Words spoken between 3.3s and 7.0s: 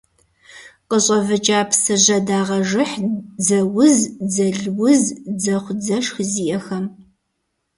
дзэуз, дзэлуз, дзэхъу-дзэшх зиӏэхэм.